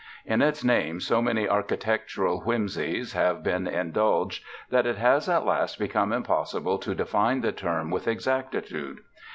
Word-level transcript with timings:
In 0.25 0.41
its 0.41 0.63
name 0.63 0.99
so 0.99 1.21
many 1.21 1.47
architectural 1.47 2.41
whimseys 2.41 3.13
have 3.13 3.43
been 3.43 3.67
indulged 3.67 4.43
that 4.71 4.87
it 4.87 4.97
has 4.97 5.29
at 5.29 5.45
last 5.45 5.77
become 5.77 6.11
impossible 6.11 6.79
to 6.79 6.95
de 6.95 7.05
ffine 7.05 7.43
the 7.43 7.51
term 7.51 7.91
with 7.91 8.07
exactitude. 8.07 9.01